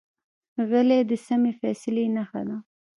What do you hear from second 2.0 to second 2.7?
نښه ده.